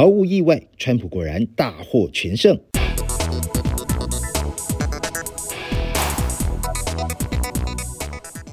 [0.00, 2.58] 毫无意外，川普果然大获全胜。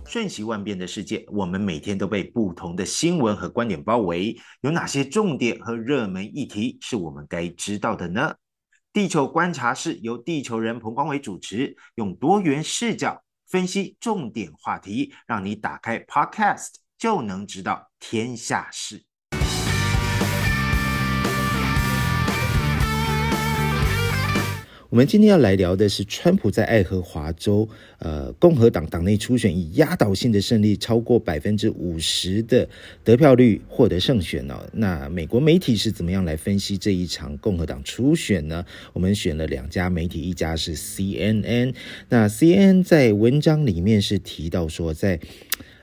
[0.05, 4.36] 瞬息万变的世界，我们每天都被不同的新闻和观点包围。
[4.60, 8.36] 有哪些重点和热门议题是我们该知道的呢？
[8.91, 19.07] 地球观察室由地球人彭光伟主持，用多元视角分析重点话题，让你打开 Podcast 就能知道天下事。
[24.90, 27.68] 我们今天要来聊的是，川普在爱荷华州，
[28.00, 32.68] 呃，共和党党内初选以压倒性的胜利，超过百分之五十的
[33.04, 34.66] 得票率获得胜选哦。
[34.72, 38.64] 那美国媒体是怎么样来分析这一场共和党初选呢？
[38.94, 41.73] 我们选了两家媒体，一家是 CNN，
[42.08, 45.20] 那 CNN 在文章里面是提到说，在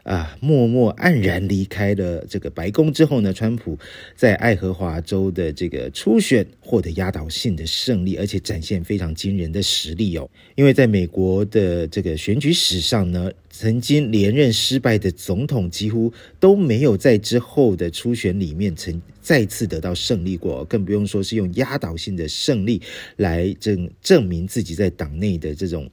[0.04, 3.76] 啊，默默黯然离开了这个白宫之后呢，川普
[4.14, 10.28] 在爱荷华州的这个初选获得压倒性的胜利，而且展现非常惊人的实力哦。
[10.56, 22.82] 因为在美国的这个选举史上呢，曾经连任失败的总统几乎都没有在之后的初选里面曾再次得到胜利过，更不用说是用压倒性的胜利
[23.16, 25.90] 来证证明自己在党内的这种。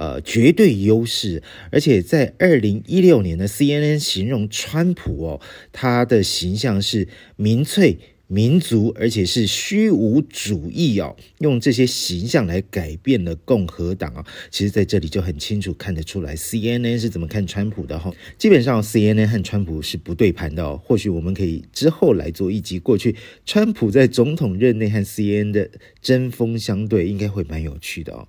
[0.00, 5.40] 呃，绝对优势，而且在二零一六年的 CNN 形容川普哦，
[5.72, 7.06] 他的形象是
[7.36, 14.24] 民粹、民族，而且是虚无主义哦，用这些形象来改变了共和党啊。
[14.50, 18.10] 其实，在这里就很清楚看得出来，CNN 是怎么看川普的哈。
[18.38, 20.80] 基本上，CNN 和川普是不对盘的哦。
[20.82, 25.68] 或许我们可以之后来做一集，过去川普在总统任内和 CNN 的
[26.00, 28.26] 针锋相对，应该会蛮有趣的哦。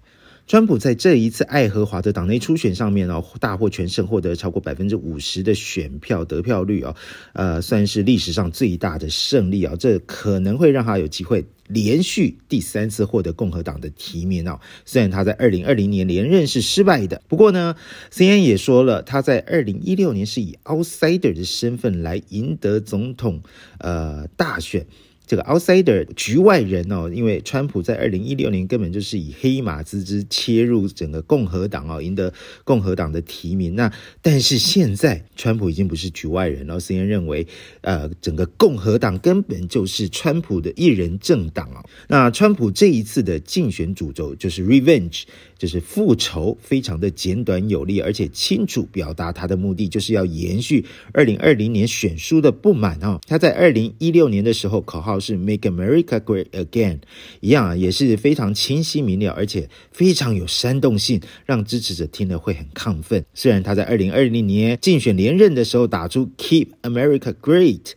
[0.52, 6.94] 川普在这一次爱荷华的党内初选上面哦，大获全胜，获得超过百分之五十的选票得票率哦，
[7.32, 9.74] 呃，算是历史上最大的胜利啊！
[9.80, 14.60] 这可能会让他有机会连续第三次获得共和党的提名哦。
[14.84, 17.78] 虽然他在二零二零年连任是失败的，不过呢
[18.12, 23.42] ，CNN 也说了，他在二零一六年是以 outsider 的身份来赢得总统
[23.80, 24.86] 呃大选。
[25.32, 32.34] 这个 outsider 局外人哦，因为川普在二零一六年根本就是以黑马之姿切入整个共和党哦，赢得
[32.66, 33.74] 共和党的提名。
[33.74, 33.90] 那
[34.22, 36.78] 但是现在川普已经不是局外人了。
[36.82, 37.48] CNN 认为，
[37.80, 41.80] 呃，整个共和党根本就是川普的一人政党哦。
[42.10, 45.24] 那川普这一次的竞选主轴就是 revenge。
[45.62, 50.84] 就是复仇，非常的简短有力，而且清楚表达他的目的，就是要延续
[51.14, 53.22] 二零二零年选输的不满哦。
[53.28, 57.02] 他在二零一六年的时候，口号是 “Make America Great Again”，
[57.42, 63.24] 一样啊，也是非常清晰明了，而且非常有煽动性，让支持者听了会很亢奋。
[63.36, 67.92] 虽然他在二零二零年竞选连任的时候打出 “Keep America Great”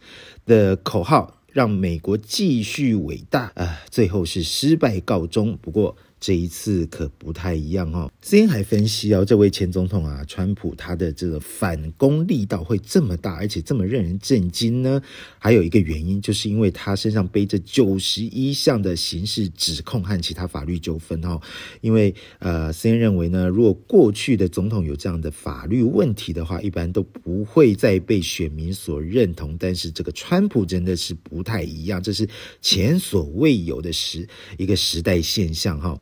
[0.45, 5.57] 的口号，让美国继续伟大啊，最后是失败告终。
[5.63, 8.11] 不过，这一次可不太一样哦。
[8.23, 15.03] cn 还分析哦，这位前总统啊，川普他的这个反攻力道会这么大，而且这么让人震惊呢？
[15.39, 21.39] 还有一个原因，就是因为他身上背着九十一项的刑事指控和其他法律纠纷哦。
[21.83, 29.55] 因为呃，CNN 认为呢，如果过去的总统有这样的法律问题的话，一般都不会再被选民所认同。
[29.59, 32.27] 但是这个川普真的是不太一样，这是
[32.63, 34.27] 前所未有的时
[34.57, 36.01] 一个时代现象哈。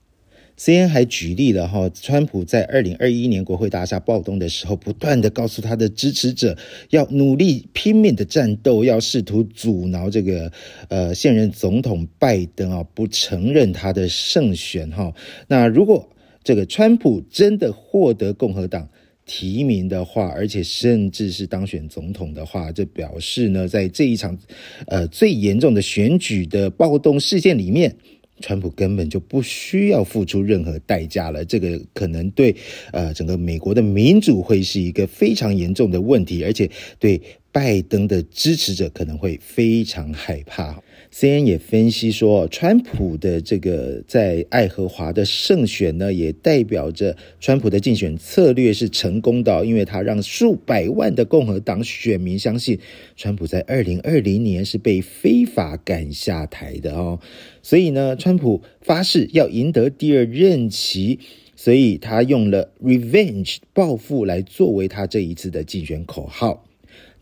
[0.65, 6.57] C N 还举例了哈，川普在二零二一年国会大厦暴动的时候，不断的告诉他的支持者
[6.91, 10.53] 要努力拼命的战斗，要试图阻挠这个
[10.87, 15.13] 呃现任总统拜登啊，不承认他的胜选哈。
[15.49, 16.09] 那如果
[16.45, 18.89] 这个川普真的获得共和党
[19.27, 24.39] 提名的话，而且甚至是当选总统的话，这表示呢，在这一场
[24.87, 27.93] 呃最严重的选举的暴动事件里面。
[28.43, 32.55] 川普根本就不需要付出任何代价了，这个可能对
[32.93, 37.19] 呃整个美国的民主会是一个非常严重的问题，而且对
[37.53, 40.83] 拜登的支持者可能会非常害怕。
[41.11, 52.79] C N 也分析说，川普的这个在爱荷华的胜选呢，也代表着川普的竞选策略是成功的，因为他让数百万的共和党选民相信，
[53.15, 57.21] 川普在二零二零年是被非法赶下台的哦。
[57.63, 61.19] 所以呢，川普发誓要赢得第二任期，
[61.55, 66.65] 所以他用了 “revenge” 报复来作为他这一次的竞选口号。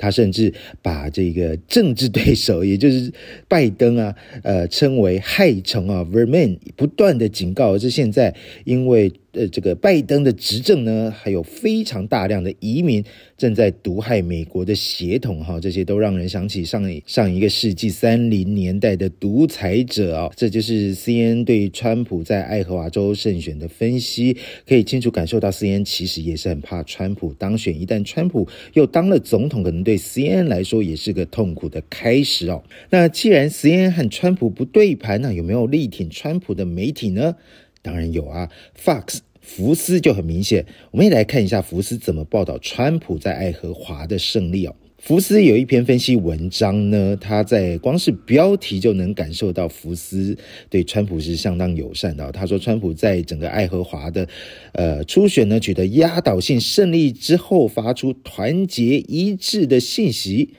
[0.01, 3.13] 他甚至把这个政治对手， 也就是
[3.47, 13.05] 拜登啊，呃，称为害虫啊，vermin，不断的警告，这现在因为呃，这个拜登的执政呢，还有非常大量的移民
[13.37, 20.31] 正在毒害美国的血统哈，这些都让人想起上上一个世纪三零年代的独裁者啊。
[20.35, 24.37] 这就是 C N 对川普在爱荷华州胜选的分析，
[24.67, 27.81] 可以清楚感受到 C N 其实也是很怕川普当选。
[27.81, 32.63] 一旦川普又当了总统，可能对对 CNN 来说也是个痛苦的开始哦。
[32.91, 37.35] 那既然 CNN 和川普不对盘，那有没有力挺川普的媒体呢？
[37.83, 38.49] 当然有啊
[38.81, 40.65] ，Fox 福斯就很明显。
[40.91, 44.75] 我们也来看一下福斯怎么报道川普在爱荷华的胜利哦。
[44.99, 50.37] 福斯有一篇分析文章呢，他在光是标题就能感受到福斯
[50.69, 52.31] 对川普是相当友善的。
[52.33, 54.29] 他说，川普在整个爱荷华的
[54.73, 60.51] 呃初选呢取得压倒性胜利之后，发出团结一致的信息，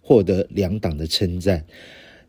[0.00, 1.66] 获得两党的称赞。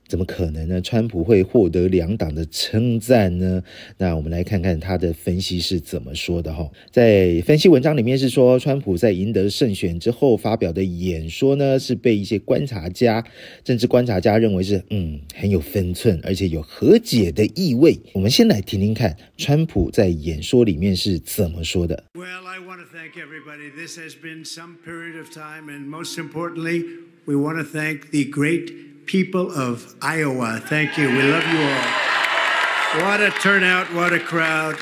[0.08, 0.80] 怎么可能呢？
[0.82, 3.64] 川普会获得两党的称赞呢？
[3.98, 6.70] 那我们来看看他的分析是怎么说的哈。
[6.92, 13.26] 在分析文章里面是说，川普在赢得胜选之后发表的演说呢，是被一些观察家、
[13.64, 18.00] 政治观察家认为是嗯很有分寸，而且有和解的意味。
[18.14, 22.04] 我们先来听听看川普在演说里面是怎么说的。
[22.14, 23.72] Well, I want to thank everybody.
[23.76, 26.84] This has been some period of time, and most importantly,
[27.26, 28.95] we want to thank the great.
[29.06, 31.08] People of Iowa, thank you.
[31.08, 33.06] We love you all.
[33.06, 34.78] What a turnout, what a crowd.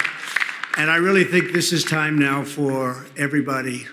[0.77, 3.85] And I really think this is time now for everybody,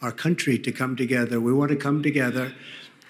[0.00, 1.40] our country, to come together.
[1.40, 2.54] We want to come together,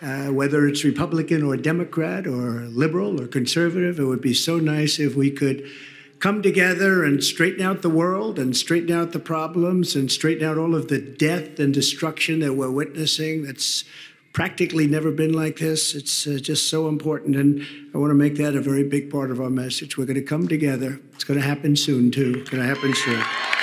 [0.01, 4.01] uh, whether it's Republican or Democrat or liberal or conservative.
[4.01, 5.69] It would be so nice if we could
[6.19, 10.57] come together and straighten out the world and straighten out the problems and straighten out
[10.57, 13.43] all of the death and destruction that we're witnessing.
[13.43, 13.85] That's
[14.35, 15.95] practically never been like this.
[15.95, 17.37] It's uh, just so important.
[17.37, 17.65] And
[17.95, 19.97] I want to make that a very big part of our message.
[19.97, 21.01] We're going to come together.
[21.15, 22.35] It's going to happen soon, too.
[22.41, 23.54] It's going to happen soon.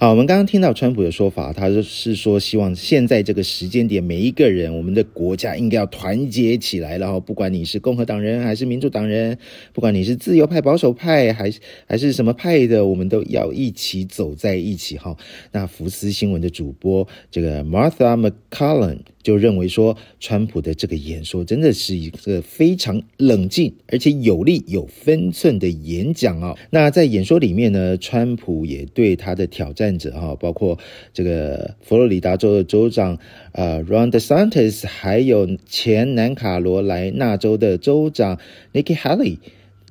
[0.00, 9.36] 好，我们刚刚听到川普的说法，他是说希望现在这个时间点，每一个人，我们的国家应该要团结起来，然后不管你是共和党人还是民主党人，
[9.72, 14.96] 不管你是自由派、保守派还是还是什么派的，我们都要一起走在一起。
[14.96, 15.16] 哈，
[15.50, 26.56] 那福斯新闻的主播这个 Martha McCullen 就认为说，川普的这个演说真的是一个非常冷静而且有力、有分寸的演讲啊。
[26.70, 30.76] 那在演说里面呢，川普也对他的挑战者哈，包括
[31.14, 33.16] 这个佛罗里达州的州长
[33.52, 38.40] 呃 Ron DeSantis，还有前南卡罗来纳州的州长
[38.72, 39.38] Nikki Haley，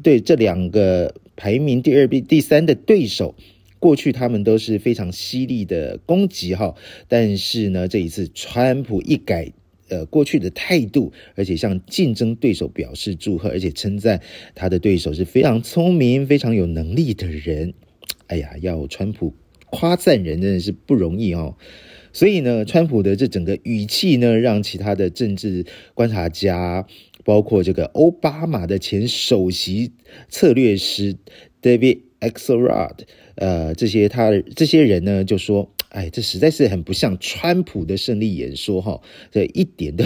[0.03, 3.33] 对这两个排名第二、第三的对手，
[3.79, 6.75] 过去他们都是非常犀利的攻击哈，
[7.07, 9.51] 但是呢，这一次川普一改
[9.89, 14.21] 呃过去的态度，而且向竞争对手表示祝贺，而且称赞
[14.53, 17.73] 他的对手是非常聪明、非常有能力的人。
[18.27, 19.33] 哎呀，要川普。
[19.69, 21.55] 夸赞人真的是不容易哦，
[22.13, 26.85] 所以呢，川普的这整个语气呢，让其他的政治观察家，
[27.25, 29.91] 包括这个奥巴马的前首席
[30.29, 31.17] 策略师
[31.61, 32.99] David Axelrod，
[33.35, 40.05] 呃，这些他这些人呢，就说，哎，这实在是很不像川普的胜利演说哈，这一点都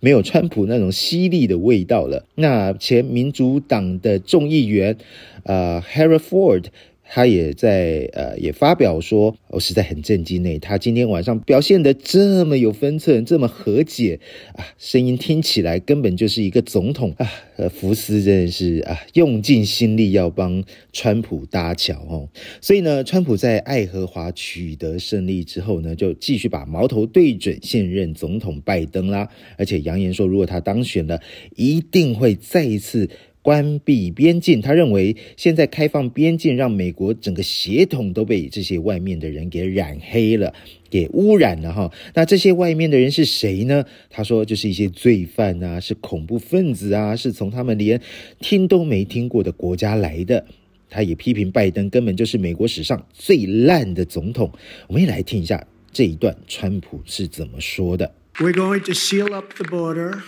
[0.00, 2.26] 没有川普那种犀利的味道了。
[2.34, 4.96] 那前民主党的众议员，
[5.44, 6.64] 呃，Harry Ford。
[7.08, 10.58] 他也在呃，也发表说，我实在很震惊呢。
[10.58, 14.18] 他今天晚上表现得这么有分寸，这么和解
[14.54, 17.26] 啊，声音听起来根本就是一个总统啊。
[17.56, 22.28] 呃，福斯真的是啊，用尽心力要帮川普搭桥哦。
[22.60, 31.20] 所以呢，川普在爱荷华取得胜利之后呢，就继续把矛头对准现任总统拜登啦，而且扬言说，如果他当选了，
[31.54, 33.08] 一定会再一次。
[33.46, 40.52] 关闭边境，他认为现在开放边境，让美国整个血统都被这些外面的人给染黑了，
[40.90, 41.88] 给污染了哈。
[42.14, 43.84] 那这些外面的人是谁呢？
[44.10, 48.00] 他说就是一些罪犯啊，是恐怖分子啊，是从他们连
[48.40, 50.44] 听都没听过的国家来的。
[50.90, 54.50] 他也批评拜登根本就是美国史上最烂的总统。
[54.88, 60.18] 我们也来听一下这一段，川普是怎么说的：We're going to seal up the border.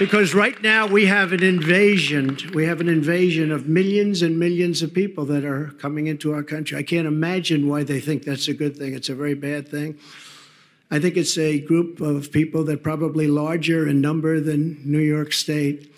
[0.00, 2.38] Because right now we have an invasion.
[2.54, 6.42] We have an invasion of millions and millions of people that are coming into our
[6.42, 6.78] country.
[6.78, 8.94] I can't imagine why they think that's a good thing.
[8.94, 9.98] It's a very bad thing.
[10.90, 15.34] I think it's a group of people that probably larger in number than New York
[15.34, 15.92] State.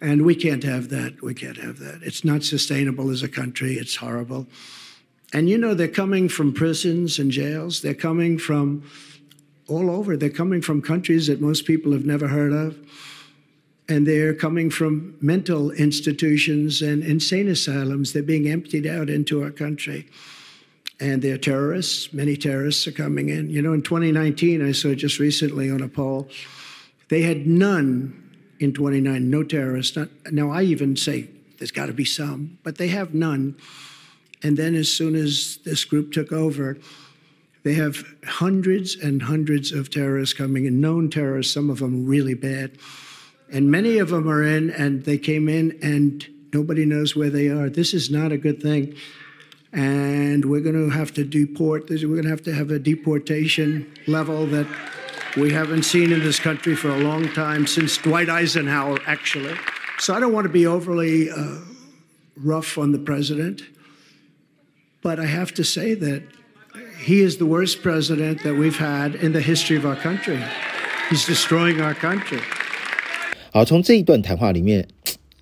[0.00, 1.22] And we can't have that.
[1.22, 2.00] We can't have that.
[2.02, 3.74] It's not sustainable as a country.
[3.74, 4.48] It's horrible.
[5.32, 7.80] And you know, they're coming from prisons and jails.
[7.80, 8.82] They're coming from
[9.68, 10.16] all over.
[10.16, 12.76] They're coming from countries that most people have never heard of.
[13.88, 18.12] And they're coming from mental institutions and insane asylums.
[18.12, 20.08] They're being emptied out into our country.
[20.98, 22.12] And they're terrorists.
[22.12, 23.50] Many terrorists are coming in.
[23.50, 26.28] You know, in 2019, I saw just recently on a poll,
[27.08, 28.22] they had none
[28.58, 29.96] in 29, no terrorists.
[29.96, 31.28] Not, now, I even say
[31.58, 33.56] there's got to be some, but they have none.
[34.42, 36.78] And then as soon as this group took over,
[37.62, 42.34] they have hundreds and hundreds of terrorists coming in, known terrorists, some of them really
[42.34, 42.78] bad.
[43.52, 47.48] And many of them are in, and they came in, and nobody knows where they
[47.48, 47.68] are.
[47.68, 48.94] This is not a good thing.
[49.72, 53.92] And we're going to have to deport, we're going to have to have a deportation
[54.06, 54.66] level that
[55.36, 59.54] we haven't seen in this country for a long time, since Dwight Eisenhower, actually.
[59.98, 61.58] So I don't want to be overly uh,
[62.36, 63.62] rough on the president,
[65.02, 66.22] but I have to say that
[66.98, 70.42] he is the worst president that we've had in the history of our country.
[71.10, 72.40] He's destroying our country.
[73.56, 74.86] 好，从这一段谈话里面，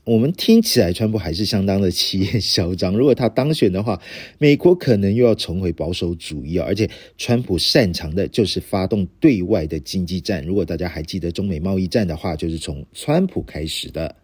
[0.04, 2.96] 我们听起来川普还是相当的气焰嚣张。
[2.96, 4.00] 如果他当选的话，
[4.38, 6.64] 美国可能又要重回保守主义啊！
[6.64, 10.44] 而且，川普擅长的就是发动对外的经济战。
[10.44, 14.14] 如果大家还记得中美贸易战的话，就是从川普开始的。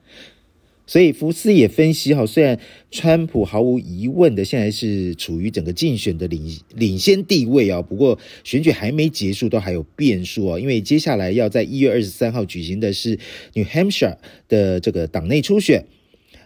[0.90, 2.58] 所以福斯也分析哈，虽然
[2.90, 10.58] 川普毫无疑问的现在是处于整个竞选的领领先地位啊，不过选举还没结束，都还有变数啊。
[10.58, 13.16] 因为接下来要在一月二十三号举行的是
[13.54, 14.16] New Hampshire
[14.48, 15.84] 的这个党内初选，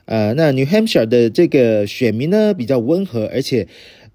[0.04, 3.66] 呃，那 New Hampshire 的这个选民呢比较温和，而且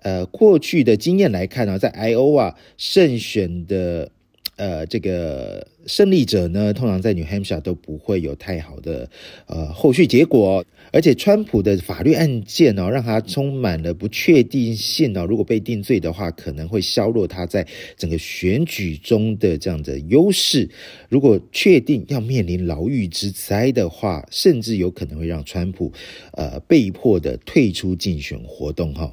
[0.03, 4.11] 呃过去的经验来看呢，在 Iowa 胜选的。
[4.59, 9.09] 呃，这个胜利者呢，通常在 New Hampshire 都不会有太好的
[9.47, 15.25] 呃后续结果，而且川普的法律案件呢、哦，让他充满了不确定性呢、哦。
[15.25, 20.69] 如果被定罪的话，可能会削弱他在整个选举中的这样的优势。
[21.07, 25.89] 如果确定要面临牢狱之灾的话，甚至有可能会让川普
[26.33, 29.09] 呃被迫的退出竞选活动哈。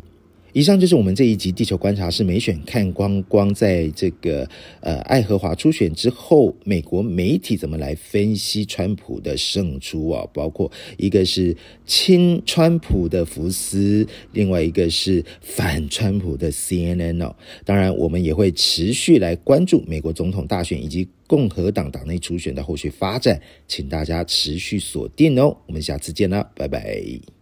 [0.56, 4.48] 以上就是我们这一集《地球观察室》美选看光光，在这个
[4.80, 10.26] 呃爱荷华初选之后，美国媒体怎么来分析川普的胜出啊？
[10.32, 17.36] 包括一个是亲川普的福斯，另外一个是反川普的 CNN 哦。
[17.66, 25.54] 当然，我们也会持续来关注美国总统大选以及共和党党内初选的后续发展，请大家持续锁定哦。
[25.66, 27.35] 我们下次见啦，拜拜。